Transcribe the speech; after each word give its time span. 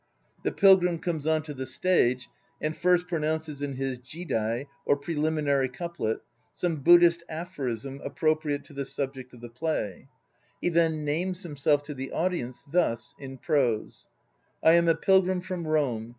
28 0.37 0.37
INTRODUCTION 0.37 0.41
The 0.43 0.59
Pilgrim 0.59 0.99
comes 0.99 1.27
on 1.27 1.43
to 1.43 1.53
the 1.53 1.65
stage 1.67 2.27
and 2.59 2.75
first 2.75 3.07
pronounces 3.07 3.61
in 3.61 3.73
his 3.73 3.99
Jidai 3.99 4.65
or 4.83 4.97
preliminary 4.97 5.69
couplet, 5.69 6.21
some 6.55 6.77
Buddhist 6.77 7.21
aphorism 7.29 8.01
appropriate 8.03 8.63
to 8.63 8.73
the 8.73 8.85
subject 8.85 9.31
of 9.31 9.41
the 9.41 9.49
play. 9.49 10.07
He 10.59 10.69
then 10.69 11.05
names 11.05 11.43
himself 11.43 11.83
to 11.83 11.93
the 11.93 12.11
audience 12.13 12.63
thus 12.67 13.13
(in 13.19 13.37
prose): 13.37 14.09
"I 14.63 14.71
am 14.73 14.87
a 14.87 14.95
pilgrim 14.95 15.39
from 15.39 15.67
Rome. 15.67 16.09